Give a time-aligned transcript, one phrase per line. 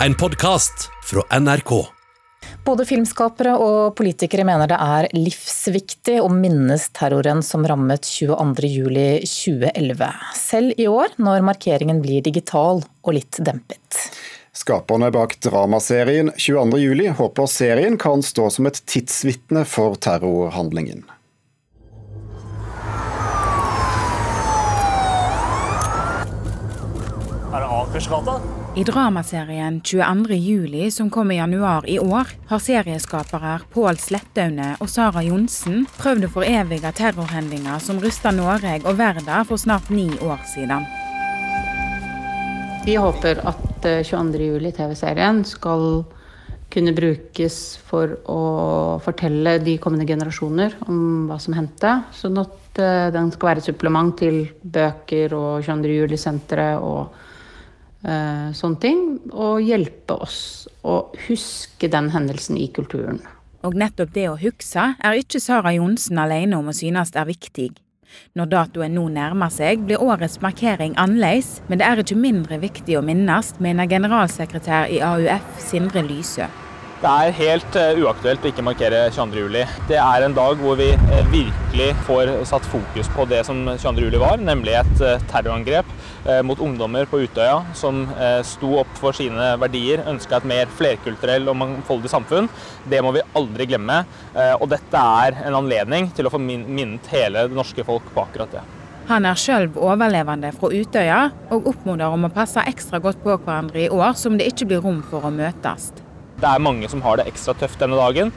[0.00, 1.86] En podkast fra NRK.
[2.64, 10.12] Både filmskapere og politikere mener det er livsviktig å minnes terroren som rammet 22.07.2011.
[10.36, 14.12] Selv i år, når markeringen blir digital og litt dempet.
[14.52, 21.08] Skaperne bak dramaserien 22.07 håper serien kan stå som et tidsvitne for terrorhandlingen.
[27.96, 28.40] Akersgata?
[28.74, 30.34] I dramaserien 22.
[30.34, 36.26] juli som kom i januar i år, har serieskapere Pål Slettaune og Sara Johnsen prøvd
[36.26, 40.84] å forevige terrorhendinger som rysta Norge og verden for snart ni år siden.
[42.84, 44.44] Vi håper at 22.
[44.44, 46.04] juli TV-serien skal
[46.68, 48.42] kunne brukes for å
[49.00, 52.02] fortelle de kommende generasjoner om hva som hendte.
[52.12, 55.94] Sånn at eh, den skal være et supplement til bøker og 22.
[56.02, 57.32] juli-senteret og eh,
[58.06, 59.00] sånne ting.
[59.32, 60.38] Og hjelpe oss
[60.86, 63.18] å huske den hendelsen i kulturen.
[63.66, 67.72] Og nettopp det å huske er ikke Sara Johnsen alene om å synes er viktig.
[68.36, 72.98] Når datoen nå nærmer seg, blir årets markering annerledes, men det er ikke mindre viktig
[72.98, 76.46] å minnes, mener generalsekretær i AUF Sindre Lysø.
[76.96, 79.42] Det er helt uh, uaktuelt å ikke markere 22.
[79.42, 79.64] juli.
[79.90, 84.06] Det er en dag hvor vi uh, virkelig får satt fokus på det som 22.
[84.06, 85.90] juli var, nemlig et terrorangrep
[86.46, 88.04] mot ungdommer på Utøya som
[88.46, 92.48] sto opp for sine verdier, ønska et mer flerkulturell og mangfoldig samfunn.
[92.88, 94.00] Det må vi aldri glemme.
[94.60, 98.58] Og dette er en anledning til å få minnet hele det norske folk på akkurat
[98.58, 98.64] det.
[99.06, 101.20] Han er sjøl overlevende fra Utøya,
[101.54, 104.82] og oppmoder om å passe ekstra godt på hverandre i år som det ikke blir
[104.82, 105.92] rom for å møtes.
[106.36, 108.32] Det er mange som har det ekstra tøft denne dagen,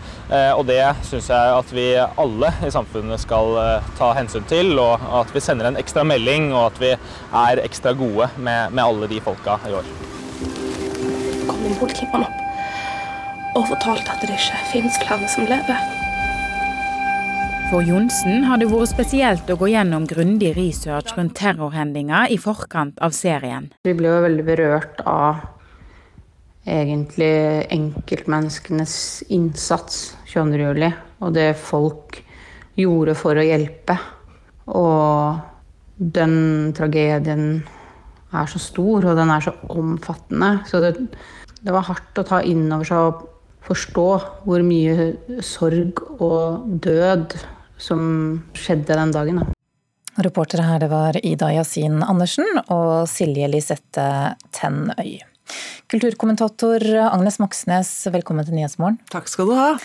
[0.56, 3.58] og det syns jeg at vi alle i samfunnet skal
[4.00, 4.72] ta hensyn til.
[4.80, 8.86] Og at vi sender en ekstra melding, og at vi er ekstra gode med, med
[8.86, 9.92] alle de folka i år.
[11.50, 15.88] kom inn politimannen opp og fortalte at det ikke finnes flere som lever.
[17.70, 22.98] For Johnsen har det vært spesielt å gå gjennom grundig research rundt terrorhendinger i forkant
[23.04, 23.70] av serien.
[23.86, 25.44] Vi ble jo veldig berørt av
[26.68, 28.96] egentlig enkeltmenneskenes
[29.32, 30.92] innsats 22.07.
[31.20, 32.20] og det folk
[32.80, 33.98] gjorde for å hjelpe.
[34.70, 35.40] Og
[36.00, 37.62] den tragedien
[38.30, 40.52] er så stor, og den er så omfattende.
[40.70, 40.94] Så det,
[41.62, 43.26] det var hardt å ta inn over seg og
[43.70, 44.10] forstå
[44.46, 47.36] hvor mye sorg og død
[47.80, 48.04] som
[48.58, 49.42] skjedde den dagen.
[49.42, 49.56] Da.
[50.26, 54.08] Reportere her det var Ida Yasin Andersen og Silje Lisette
[54.56, 55.29] Tennøy.
[55.90, 59.00] Kulturkommentator Agnes Moxnes, velkommen til Nyhetsmorgen.
[59.14, 59.76] Takk skal du ha.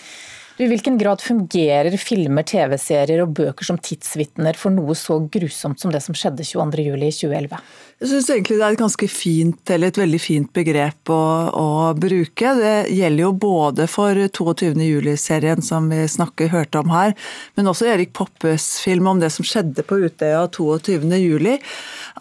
[0.54, 5.90] I hvilken grad fungerer filmer, TV-serier og bøker som tidsvitner for noe så grusomt som
[5.90, 7.56] det som skjedde 22.07.2011?
[8.04, 11.24] Jeg syns egentlig det er et ganske fint, eller et veldig fint begrep å,
[11.58, 11.66] å
[11.98, 12.52] bruke.
[12.60, 17.16] Det gjelder jo både for 22.07-serien som vi snakker, hørte om her,
[17.58, 21.50] men også Erik Poppes film om det som skjedde på Utøya 22.07.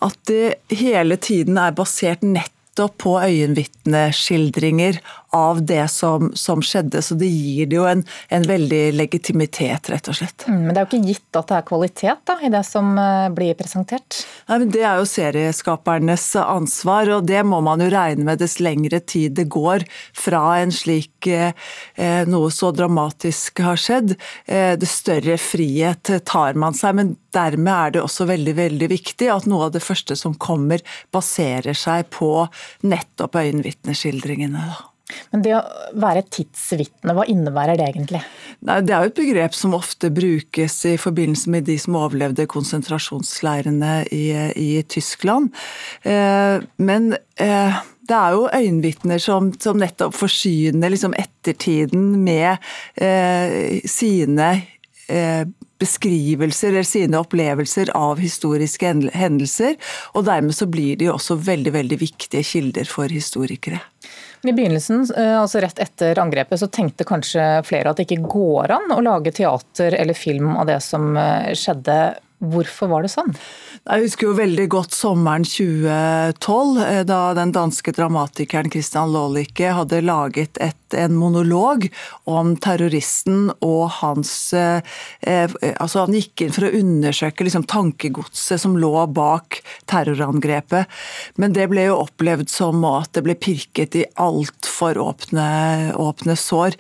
[0.10, 4.98] At det hele tiden er basert nett nettopp på øyenvitneskildringer
[5.34, 7.02] av det som, som, skjedde.
[7.02, 10.46] Så det gir det jo en, en, veldig legitimitet, rett og slett.
[10.48, 12.94] Mm, men det er jo ikke gitt at det er kvalitet da, i det som
[13.02, 14.22] eh, blir presentert?
[14.50, 18.60] Nei, men Det er jo serieskapernes ansvar, og det må man jo regne med dess
[18.62, 21.58] lengre tid det går fra en slik eh,
[21.98, 24.16] eh noe så dramatisk har skjedd.
[24.46, 26.96] Eh, det større frihet tar man seg.
[26.96, 30.84] men dermed er det også veldig veldig viktig at noe av det første som kommer,
[31.14, 32.32] baserer seg på
[32.86, 34.93] nettopp øyenvitneskildringene.
[35.34, 35.62] Men det å
[36.00, 38.22] være tidsvitne, hva innebærer det egentlig?
[38.64, 42.46] Nei, det er jo et begrep som ofte brukes i forbindelse med de som overlevde
[42.50, 44.26] konsentrasjonsleirene i,
[44.56, 45.52] i Tyskland.
[46.08, 52.56] Eh, men eh, det er jo øyenvitner som, som nettopp forsyner liksom ettertiden med
[52.96, 54.50] eh, sine
[55.08, 55.44] eh,
[55.84, 59.78] beskrivelser eller sine opplevelser av historiske hendelser.
[60.16, 63.82] Og dermed så blir de også veldig, veldig viktige kilder for historikere.
[64.44, 68.74] I begynnelsen, eh, altså rett etter angrepet, så tenkte kanskje flere at det ikke går
[68.76, 72.00] an å lage teater eller film av det som eh, skjedde.
[72.44, 73.32] Hvorfor var det sånn?
[73.84, 80.02] Jeg husker jo veldig godt sommeren 2012, eh, da den danske dramatikeren Christian Lollicke hadde
[80.04, 81.88] laget et, en monolog
[82.30, 84.84] om terroristen og hans eh,
[85.22, 90.92] eh, Altså, han gikk inn for å undersøke liksom, tankegodset som lå bak terrorangrepet.
[91.40, 95.48] Men det ble jo opplevd som at det ble pirket i altfor åpne,
[96.00, 96.78] åpne sår.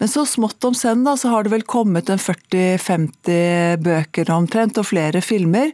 [0.00, 4.88] Men så smått om senn så har det vel kommet en 40-50 bøker omtrent, og
[4.88, 5.72] flere filmer.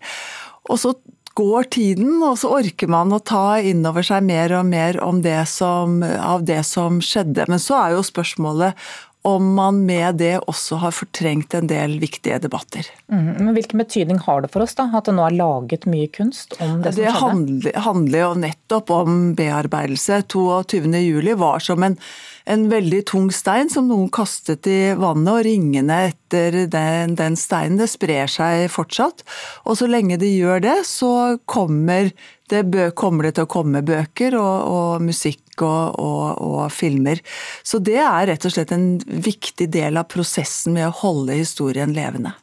[0.68, 0.94] Og så
[1.38, 5.44] går tiden, og så orker man å ta inn over seg mer og mer det
[5.50, 7.46] som, av det som skjedde.
[7.50, 8.88] Men så er jo spørsmålet
[9.28, 12.86] om man med det også har fortrengt en del viktige debatter.
[13.12, 16.08] Mm, men Hvilken betydning har det for oss da, at det nå er laget mye
[16.12, 17.02] kunst om det som skjedde?
[17.02, 20.22] Det handler, handler jo nettopp om bearbeidelse.
[20.32, 21.98] 22.07 var som en,
[22.44, 27.80] en, veldig tung stein som noen kastet i vannet, og ringene etter den, den steinen
[27.80, 29.26] det sprer seg fortsatt.
[29.64, 31.12] Og så lenge de gjør det, så
[31.48, 32.12] kommer
[32.48, 32.64] det
[32.96, 37.22] kommer det til å komme bøker og, og musikk og, og, og, filmer.
[37.62, 41.94] Så det er rett og slett en viktig del av prosessen med å holde historien
[41.96, 42.34] levende.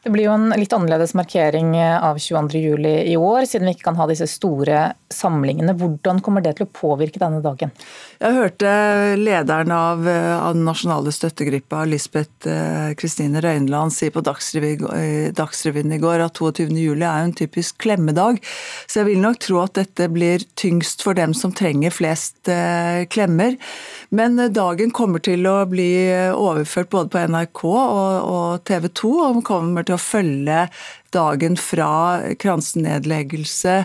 [0.00, 3.98] Det blir jo en litt annerledes markering av 22.07 i år, siden vi ikke kan
[4.00, 5.74] ha disse store samlingene.
[5.76, 7.68] Hvordan kommer det til å påvirke denne dagen?
[8.16, 8.70] Jeg hørte
[9.20, 12.48] lederen av, av den nasjonale støttegruppa, Lisbeth
[12.96, 18.40] Kristine Røyneland, si på eh, Dagsrevyen i går at 22.07 er en typisk klemmedag.
[18.86, 23.04] Så jeg vil nok tro at dette blir tyngst for dem som trenger flest eh,
[23.12, 23.58] klemmer.
[24.16, 25.92] Men dagen kommer til å bli
[26.32, 30.64] overført både på NRK og TV 2, og kommer til til å følge
[31.10, 31.92] dagen fra
[32.38, 33.76] kransenedleggelse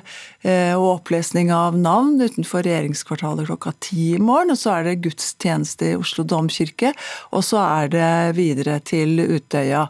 [0.45, 4.53] eh, og opplesning av navn utenfor regjeringskvartalet klokka ti i morgen.
[4.53, 6.93] Og så er det gudstjeneste i Oslo domkirke,
[7.33, 9.87] og så er det videre til Utøya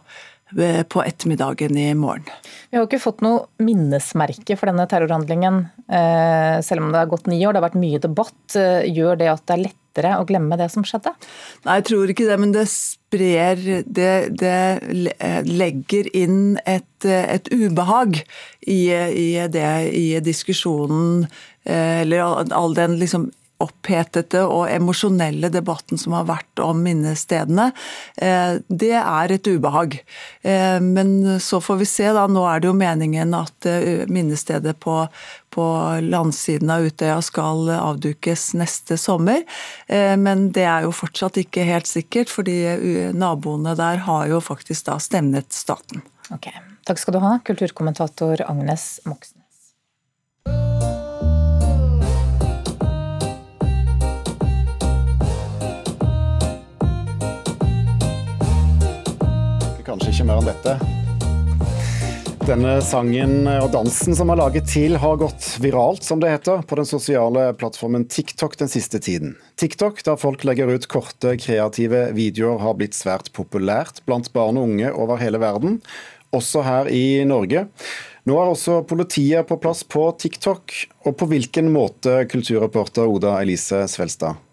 [0.56, 2.28] eh, på ettermiddagen i morgen.
[2.70, 7.12] Vi har jo ikke fått noe minnesmerke for denne terrorhandlingen, eh, selv om det har
[7.12, 7.52] gått ni år.
[7.52, 8.60] Det har vært mye debatt.
[8.88, 11.12] Gjør det at det er lett lettere å glemme det som skjedde?
[11.64, 18.18] Nei, jeg tror ikke det, men det sprer Det, det legger inn et, et ubehag
[18.66, 21.26] i, i, det, i diskusjonen,
[21.64, 23.30] eh, eller all den liksom
[23.62, 27.70] opphetete og emosjonelle debatten som har vært om minnestedene,
[28.16, 29.98] eh, det er et ubehag.
[30.42, 32.26] Eh, men så får vi se, da.
[32.28, 34.98] Nå er det jo meningen at eh, minnestedet på,
[35.54, 35.66] på
[36.04, 39.46] landsiden av Utøya skal avdukes neste sommer.
[39.88, 42.58] Men det er jo fortsatt ikke helt sikkert, fordi
[43.16, 46.04] naboene der har jo faktisk da stemnet staten.
[46.34, 46.50] Ok,
[46.86, 49.45] Takk skal du ha, kulturkommentator Agnes Moxnes.
[60.36, 60.78] Mer enn dette.
[62.46, 66.78] Denne sangen og dansen som er laget til, har gått viralt, som det heter, på
[66.78, 69.34] den sosiale plattformen TikTok den siste tiden.
[69.58, 74.70] TikTok, der folk legger ut korte, kreative videoer, har blitt svært populært blant barn og
[74.70, 75.80] unge over hele verden,
[76.36, 77.66] også her i Norge.
[78.26, 83.88] Nå er også politiet på plass på TikTok, og på hvilken måte, kulturreporter Oda Elise
[83.90, 84.45] Svelstad?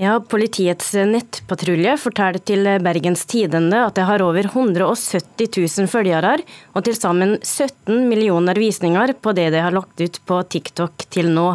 [0.00, 6.38] Ja, Politiets nettpatrulje forteller til Bergens Tidende at det har over 170 000 følgere
[6.72, 11.28] og til sammen 17 millioner visninger på det de har lagt ut på TikTok til
[11.34, 11.50] nå.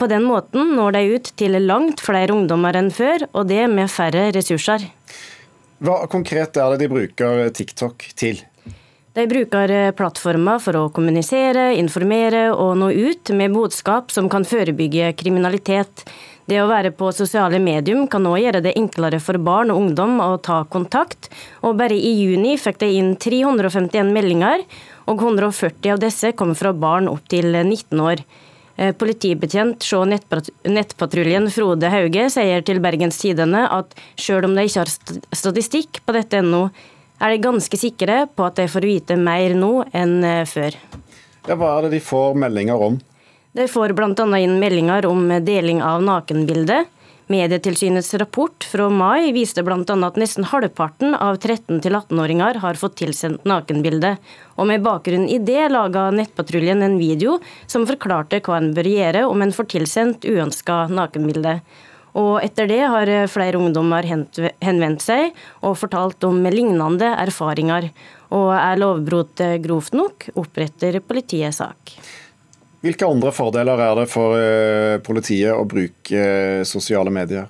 [0.00, 3.92] På den måten når de ut til langt flere ungdommer enn før, og det med
[3.92, 4.88] færre ressurser.
[5.84, 8.40] Hva konkret er det de bruker TikTok til?
[9.12, 15.12] De bruker plattformer for å kommunisere, informere og nå ut med budskap som kan forebygge
[15.20, 16.06] kriminalitet.
[16.50, 20.16] Det å være på sosiale medium kan nå gjøre det enklere for barn og ungdom
[20.24, 21.30] å ta kontakt,
[21.62, 24.64] og bare i juni fikk de inn 351 meldinger,
[25.06, 28.24] og 140 av disse kom fra barn opp til 19 år.
[28.76, 34.82] Eh, politibetjent se nettpatruljen Frode Hauge sier til Bergens Tidende at selv om de ikke
[34.82, 34.92] har
[35.36, 36.64] statistikk på dette ennå,
[37.22, 40.74] er de ganske sikre på at de får vite mer nå enn eh, før.
[41.46, 42.98] Ja, hva er det de får meldinger om?
[43.52, 44.38] De får bl.a.
[44.40, 46.84] inn meldinger om deling av nakenbilde.
[47.28, 49.76] Medietilsynets rapport fra mai viste bl.a.
[49.84, 54.14] at nesten halvparten av 13-18-åringer har fått tilsendt nakenbilde.
[54.56, 59.26] Og med bakgrunn i det laga Nettpatruljen en video som forklarte hva en bør gjøre
[59.28, 61.58] om en får tilsendt uønska nakenbilde.
[62.16, 67.92] Og etter det har flere ungdommer henvendt seg og fortalt om lignende erfaringer.
[68.32, 71.96] Og er lovbrudd grovt nok, oppretter politiet sak.
[72.82, 77.46] Hvilke andre fordeler er det for eh, politiet å bruke eh, sosiale medier?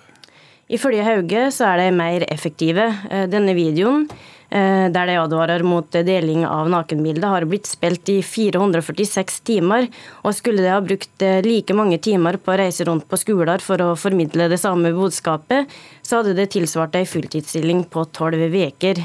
[0.73, 2.85] Ifølge Hauge så er de mer effektive.
[3.09, 4.07] Eh, denne videoen
[4.53, 9.87] der de advarer mot deling av nakenbilder, har blitt spilt i 446 timer.
[10.29, 13.81] Og skulle de ha brukt like mange timer på å reise rundt på skoler for
[13.81, 15.73] å formidle det samme budskapet,
[16.05, 19.01] så hadde det tilsvart ei fulltidsstilling på tolv uker.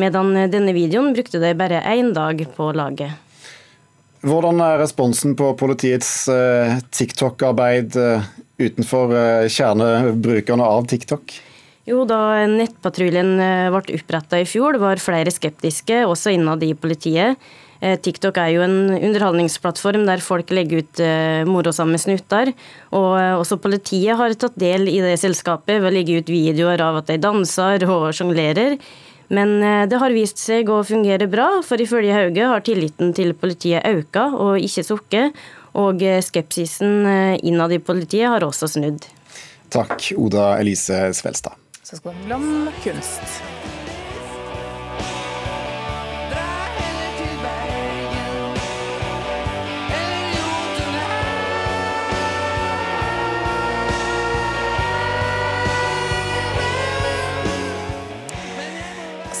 [0.00, 3.25] Medan denne videoen brukte de bare én dag på laget.
[4.26, 8.24] Hvordan er responsen på politiets eh, TikTok-arbeid eh,
[8.58, 11.36] utenfor eh, kjernebrukerne av TikTok?
[11.86, 12.18] Jo, Da
[12.50, 13.36] nettpatruljen
[13.70, 17.38] ble oppretta i fjor, var flere skeptiske, også innad i politiet.
[17.76, 21.02] TikTok er jo en underholdningsplattform der folk legger ut
[21.46, 22.50] morosamme snutter.
[22.90, 23.12] Og
[23.44, 27.12] også politiet har tatt del i det selskapet ved å legge ut videoer av at
[27.12, 28.80] de danser og sjonglerer.
[29.28, 29.58] Men
[29.90, 34.20] det har vist seg å fungere bra, for ifølge Hauge har tilliten til politiet økt
[34.22, 35.40] og ikke sukket.
[35.76, 37.04] Og skepsisen
[37.42, 39.08] innad i politiet har også snudd.
[39.74, 41.58] Takk, Oda Elise Svelstad.
[41.82, 43.75] Så skal vi ha om kunst.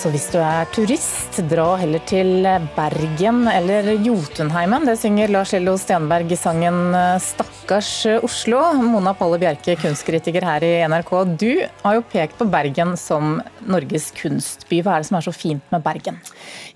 [0.06, 2.44] Så hvis du er turist, dra heller til
[2.76, 4.84] Bergen eller Jotunheimen.
[4.86, 7.90] Det synger Lars Ello Stenberg i sangen 'Stakkars
[8.22, 8.84] Oslo'.
[8.86, 11.10] Mona Palle Bjerke, kunstkritiker her i NRK.
[11.34, 11.50] Du
[11.82, 14.80] har jo pekt på Bergen som Norges kunstby.
[14.84, 16.18] Hva er det som er så fint med Bergen?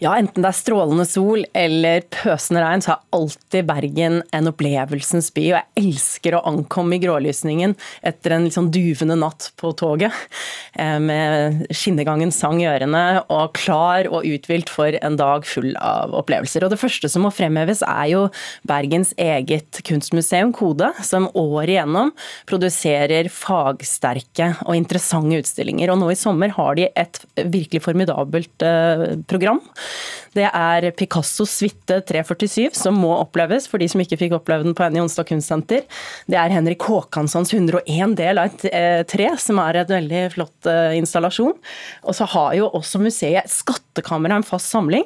[0.03, 5.31] Ja, enten det er strålende sol eller pøsende regn, så er alltid Bergen en opplevelsens
[5.37, 5.47] by.
[5.51, 10.15] Og jeg elsker å ankomme i grålysningen etter en litt sånn duvende natt på toget,
[10.75, 16.15] eh, med skinnegangens sang i ørene og klar og uthvilt for en dag full av
[16.17, 16.65] opplevelser.
[16.65, 18.23] Og Det første som må fremheves er jo
[18.67, 22.13] Bergens eget kunstmuseum, Kode, som året igjennom
[22.49, 25.93] produserer fagsterke og interessante utstillinger.
[25.93, 29.61] Og nå i sommer har de et virkelig formidabelt eh, program.
[30.37, 34.77] Det er Picassos suite 347 som må oppleves for de som ikke fikk oppleve den
[34.79, 35.83] på Annie Onsdag Kunstsenter.
[36.31, 40.71] Det er Henrik Håkanssons 101 del av et eh, tre, som er et veldig flott
[40.71, 41.57] eh, installasjon.
[42.07, 45.03] Og så har jo også museet Skattkammeret en fast samling,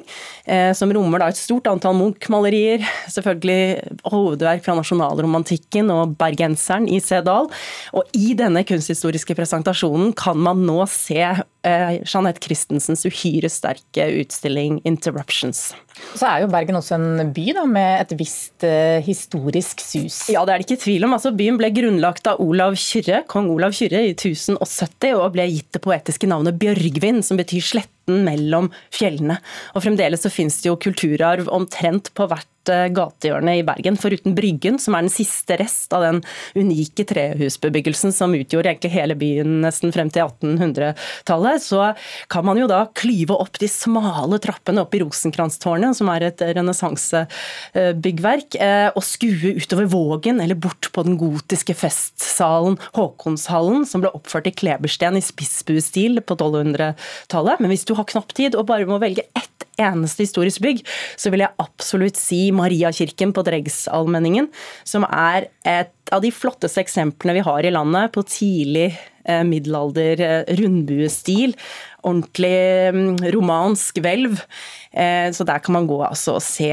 [0.77, 2.83] som rommer da et stort antall Munch-malerier.
[3.11, 7.19] Selvfølgelig hovedverk fra nasjonalromantikken og bergenseren i C.
[7.25, 7.49] Dahl.
[7.97, 11.21] Og i denne kunsthistoriske presentasjonen kan man nå se
[11.65, 15.73] eh, Jeanette Christensens uhyre sterke utstilling 'Interruptions'.
[16.15, 20.25] Så er jo Bergen også en by da, med et visst eh, historisk sus.
[20.31, 21.15] Ja, det er det ikke tvil om.
[21.15, 25.71] Altså, byen ble grunnlagt av Olav Kyrre, kong Olav Kyrre i 1070, og ble gitt
[25.75, 29.39] det poetiske navnet Bjørgvin, som betyr sletten mellom fjellene.
[29.73, 34.35] Og Fremdeles så finnes det jo kulturarv omtrent på hvert Eh, gatehjørne i Bergen, foruten
[34.37, 36.21] Bryggen, som er den siste rest av den
[36.57, 41.91] unike trehusbebyggelsen som utgjorde egentlig hele byen nesten frem til 1800-tallet, så
[42.31, 46.45] kan man jo da klyve opp de smale trappene opp i Rosenkrantztårnet, som er et
[46.57, 54.13] renessansebyggverk, eh, og skue utover Vågen eller bort på den gotiske festsalen Håkonshallen, som ble
[54.17, 57.61] oppført i klebersten i spissbuestil på 1200-tallet.
[57.61, 60.83] Men hvis du har knapp tid og bare må velge ett eneste historisk bygg,
[61.19, 64.49] så vil jeg absolutt si Mariakirken på Dregsallmenningen,
[64.87, 68.89] som er et av de flotteste eksemplene vi har i landet på tidlig
[69.25, 71.55] eh, middelalder eh, rundbuestil.
[72.05, 72.55] Ordentlig
[72.95, 74.41] mm, romansk hvelv.
[74.95, 76.69] Eh, så der kan man gå altså, og se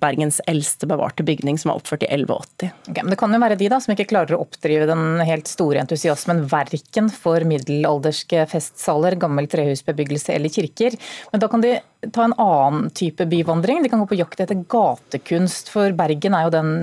[0.00, 2.72] Bergens eldste bevarte bygning, som er oppført i 1180.
[2.90, 5.50] Okay, men det kan jo være de da, som ikke klarer å oppdrive den helt
[5.50, 10.96] store entusiasmen verken for middelalderske festsaler, gammel trehusbebyggelse eller kirker.
[11.32, 11.76] Men da kan de
[12.14, 13.84] ta en annen type byvandring.
[13.84, 16.74] De kan gå på jakt etter gatekunst, for Bergen er jo den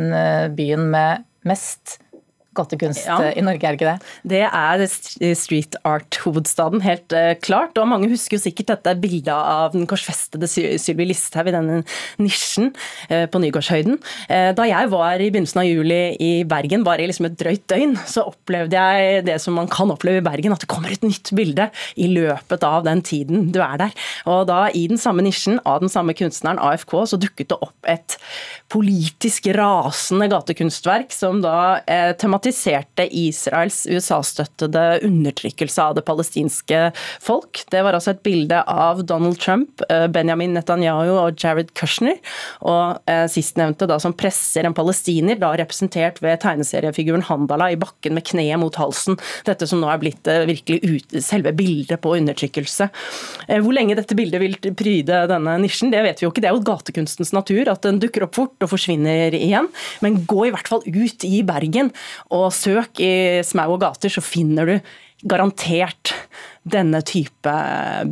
[0.56, 2.00] byen med mest
[2.58, 3.18] gatekunst ja.
[3.32, 4.12] i Norge, er det ikke det?
[4.34, 7.78] Det er street art-hovedstaden, helt uh, klart.
[7.80, 11.82] Og mange husker jo sikkert dette bildet av den korsfestede Sylvi Listhaug i denne
[12.22, 12.72] nisjen
[13.08, 13.98] på Nygårdshøyden.
[14.56, 17.96] Da jeg var i begynnelsen av juli i Bergen, bare i liksom et drøyt døgn,
[18.10, 21.32] så opplevde jeg det som man kan oppleve i Bergen, at det kommer et nytt
[21.38, 21.68] bilde
[22.00, 23.96] i løpet av den tiden du er der.
[24.30, 27.90] Og da i den samme nisjen av den samme kunstneren, AFK, så dukket det opp
[27.90, 28.18] et
[28.72, 37.64] politisk rasende gatekunstverk som da eh, tematiserte Israels USA-støttede undertrykkelse av det palestinske folk.
[37.72, 42.18] Det var altså et bilde av Donald Trump, eh, Benjamin Netanyahu og Jared Kushner.
[42.62, 48.16] Og eh, sistnevnte da som presser en palestiner, da representert ved tegneseriefiguren Handala i bakken
[48.16, 49.20] med kneet mot halsen.
[49.46, 52.90] Dette som nå er blitt eh, virkelig ut, selve bildet på undertrykkelse.
[53.52, 56.42] Hvor lenge dette bildet vil pryde denne nisjen, det vet vi jo ikke.
[56.42, 59.70] Det er jo gatekunstens natur at den dukker opp fort og forsvinner igjen.
[60.02, 61.92] Men gå i hvert fall ut i Bergen
[62.32, 63.14] og søk i
[63.46, 64.76] smau og gater, så finner du
[65.28, 66.14] garantert
[66.66, 67.54] denne type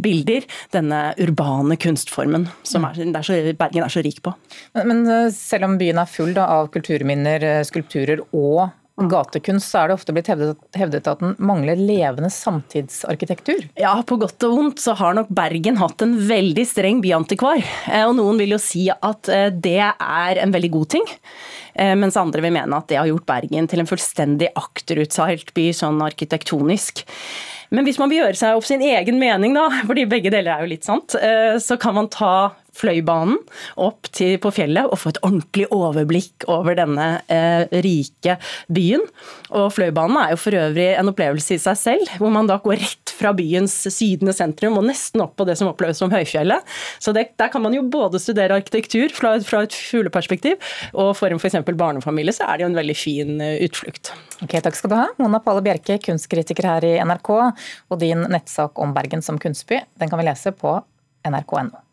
[0.02, 4.34] bilder, denne urbane kunstformen som er, er så, Bergen er så rik på.
[4.78, 8.70] Men, men, eh, selv om byen er full da, av kulturminner, eh, skulpturer og
[9.08, 13.68] gatekunst, så er det ofte blitt hevdet, hevdet, at den mangler levende samtidsarkitektur?
[13.80, 17.62] Ja, på godt og vondt så har nok Bergen hatt en veldig streng byantikvar.
[17.88, 21.08] Eh, og noen vil jo si at eh, det er en veldig god ting.
[21.74, 25.70] Eh, mens andre vil mene at det har gjort Bergen til en fullstendig akterutseilt by
[25.76, 27.06] sånn arkitektonisk.
[27.70, 30.66] Men hvis man vil gjøre seg opp sin egen mening, da, fordi begge deler er
[30.66, 32.32] jo litt sant, så kan man ta
[32.80, 33.38] Fløibanen
[33.80, 38.38] opp til, på fjellet og få et ordentlig overblikk over denne eh, rike
[38.72, 39.04] byen.
[39.52, 42.80] Og Fløibanen er jo for øvrig en opplevelse i seg selv, hvor man da går
[42.80, 46.64] rett fra byens sydende sentrum og nesten opp på det som oppleves som høyfjellet.
[47.04, 50.58] Så det, Der kan man jo både studere arkitektur fra, fra et fugleperspektiv,
[50.94, 51.60] og for en f.eks.
[51.70, 54.14] barnefamilie så er det jo en veldig fin eh, utflukt.
[54.44, 55.08] Ok, Takk skal du ha.
[55.20, 57.34] Mona Palle Bjerke, kunstkritiker her i NRK.
[57.90, 60.80] Og din nettsak om Bergen som kunstby den kan vi lese på
[61.28, 61.89] nrk.no.